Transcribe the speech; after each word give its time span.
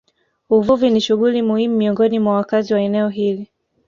Uvuvi 0.49 0.89
ni 0.89 1.01
shughuli 1.01 1.41
muhimu 1.41 1.75
miongoni 1.77 2.19
mwa 2.19 2.33
wakazi 2.35 2.73
wa 2.73 2.81
eneo 2.81 3.09
hili 3.09 3.51